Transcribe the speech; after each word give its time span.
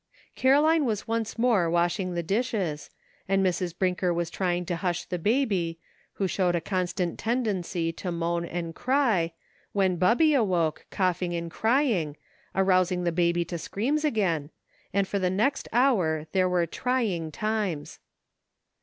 Caroline 0.35 0.83
was 0.83 1.07
once 1.07 1.37
more 1.37 1.69
washing 1.69 2.15
the 2.15 2.23
dishes, 2.23 2.89
and 3.29 3.45
Mrs. 3.45 3.77
Brinker 3.77 4.11
was 4.11 4.31
trying 4.31 4.65
to 4.65 4.77
hush 4.77 5.05
the 5.05 5.19
baby, 5.19 5.77
who 6.13 6.27
showed 6.27 6.55
a 6.55 6.59
constant 6.59 7.19
tendency 7.19 7.91
to 7.93 8.11
moan 8.11 8.43
and 8.43 8.73
cry, 8.73 9.33
when 9.73 9.97
Bubby 9.97 10.33
awoke, 10.33 10.87
coughing 10.89 11.35
and 11.35 11.51
crying, 11.51 12.17
arousing 12.55 13.03
the 13.03 13.11
baby 13.11 13.45
to 13.45 13.59
screams 13.59 14.03
again, 14.03 14.49
and 14.91 15.07
for 15.07 15.19
the 15.19 15.29
next 15.29 15.67
hour 15.71 16.25
there 16.31 16.49
were 16.49 16.65
trying 16.65 17.31
times. 17.31 17.99